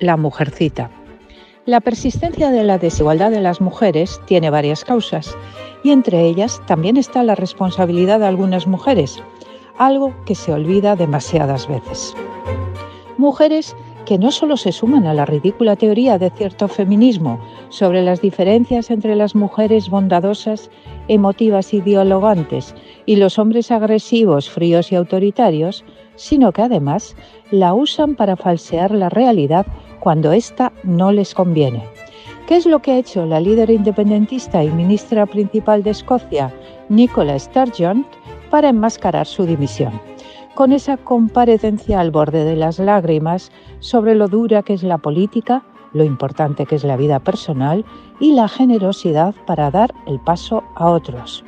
[0.00, 0.90] la mujercita.
[1.64, 5.36] La persistencia de la desigualdad de las mujeres tiene varias causas
[5.84, 9.22] y entre ellas también está la responsabilidad de algunas mujeres,
[9.78, 12.14] algo que se olvida demasiadas veces.
[13.16, 18.20] Mujeres que no solo se suman a la ridícula teoría de cierto feminismo sobre las
[18.20, 20.70] diferencias entre las mujeres bondadosas,
[21.08, 22.74] emotivas y dialogantes
[23.06, 25.84] y los hombres agresivos, fríos y autoritarios,
[26.16, 27.16] sino que además
[27.50, 29.66] la usan para falsear la realidad
[30.00, 31.84] cuando ésta no les conviene.
[32.46, 36.52] ¿Qué es lo que ha hecho la líder independentista y ministra principal de Escocia,
[36.90, 38.06] Nicola Sturgeon,
[38.50, 39.98] para enmascarar su dimisión?
[40.54, 45.64] Con esa comparecencia al borde de las lágrimas sobre lo dura que es la política,
[45.94, 47.84] lo importante que es la vida personal
[48.20, 51.44] y la generosidad para dar el paso a otros.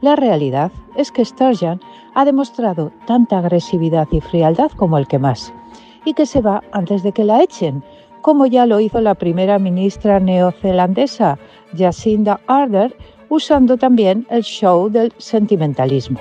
[0.00, 1.80] La realidad es que Sturgeon
[2.14, 5.52] ha demostrado tanta agresividad y frialdad como el que más,
[6.04, 7.84] y que se va antes de que la echen,
[8.22, 11.38] como ya lo hizo la primera ministra neozelandesa,
[11.76, 12.94] Jacinda Ardern,
[13.28, 16.20] usando también el show del sentimentalismo.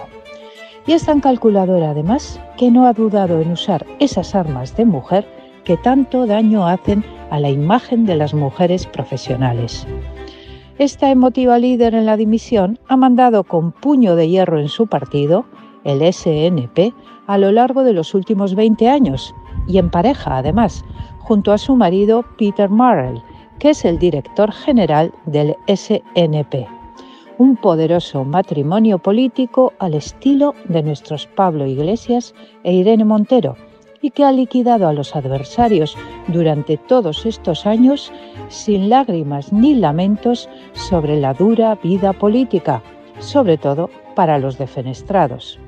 [0.85, 5.27] Y es tan calculadora además que no ha dudado en usar esas armas de mujer
[5.63, 9.85] que tanto daño hacen a la imagen de las mujeres profesionales.
[10.79, 15.43] Esta emotiva líder en la dimisión ha mandado con puño de hierro en su partido,
[15.83, 16.93] el SNP,
[17.27, 19.35] a lo largo de los últimos 20 años
[19.67, 20.85] y en pareja además,
[21.17, 23.21] junto a su marido Peter Marrell,
[23.59, 26.65] que es el director general del SNP.
[27.37, 33.57] Un poderoso matrimonio político al estilo de nuestros Pablo Iglesias e Irene Montero,
[34.01, 35.97] y que ha liquidado a los adversarios
[36.27, 38.11] durante todos estos años
[38.47, 42.81] sin lágrimas ni lamentos sobre la dura vida política,
[43.19, 45.59] sobre todo para los defenestrados.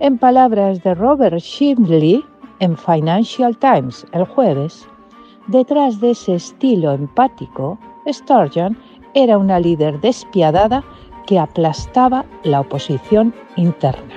[0.00, 2.22] En palabras de Robert Shimley
[2.60, 4.86] en Financial Times el jueves,
[5.46, 8.76] detrás de ese estilo empático, Sturgeon
[9.14, 10.84] era una líder despiadada
[11.26, 14.15] que aplastaba la oposición interna.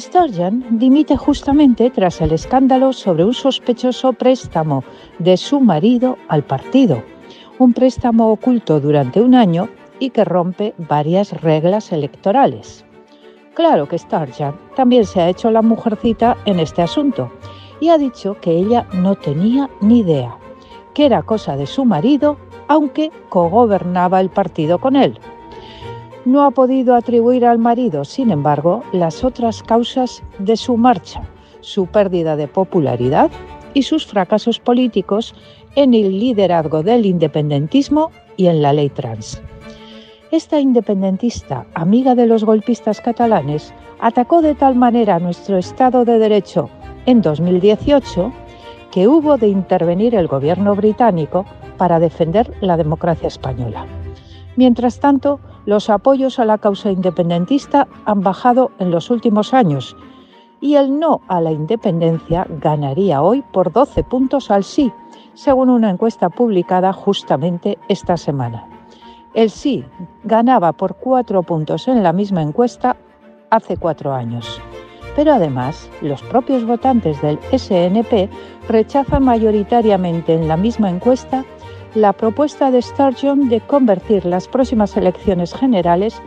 [0.00, 4.82] Sturgeon dimite justamente tras el escándalo sobre un sospechoso préstamo
[5.20, 7.04] de su marido al partido,
[7.58, 9.68] un préstamo oculto durante un año
[10.00, 12.84] y que rompe varias reglas electorales.
[13.54, 17.30] Claro que Sturgeon también se ha hecho la mujercita en este asunto
[17.78, 20.36] y ha dicho que ella no tenía ni idea,
[20.92, 25.20] que era cosa de su marido, aunque cogobernaba el partido con él
[26.24, 31.22] no ha podido atribuir al marido, sin embargo, las otras causas de su marcha,
[31.60, 33.30] su pérdida de popularidad
[33.74, 35.34] y sus fracasos políticos
[35.76, 39.42] en el liderazgo del independentismo y en la ley trans.
[40.30, 46.70] Esta independentista, amiga de los golpistas catalanes, atacó de tal manera nuestro Estado de Derecho
[47.06, 48.32] en 2018
[48.90, 51.44] que hubo de intervenir el gobierno británico
[51.76, 53.86] para defender la democracia española.
[54.56, 59.96] Mientras tanto, los apoyos a la causa independentista han bajado en los últimos años
[60.60, 64.92] y el no a la independencia ganaría hoy por 12 puntos al sí,
[65.34, 68.66] según una encuesta publicada justamente esta semana.
[69.34, 69.84] El sí
[70.22, 72.96] ganaba por cuatro puntos en la misma encuesta
[73.50, 74.60] hace cuatro años.
[75.16, 78.28] Pero además, los propios votantes del SNP
[78.68, 81.44] rechazan mayoritariamente en la misma encuesta
[81.94, 86.20] la propuesta de Sturgeon de convertir las próximas elecciones generales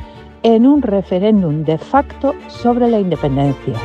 [0.43, 3.75] en un referéndum de facto sobre la independencia.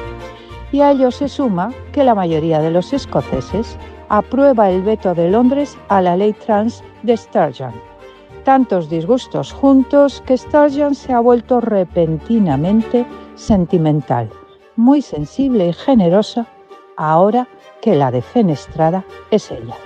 [0.70, 3.76] Y a ello se suma que la mayoría de los escoceses
[4.08, 7.72] aprueba el veto de Londres a la ley trans de Sturgeon.
[8.44, 14.30] Tantos disgustos juntos que Sturgeon se ha vuelto repentinamente sentimental,
[14.76, 16.46] muy sensible y generosa,
[16.96, 17.48] ahora
[17.80, 19.76] que la defenestrada es ella.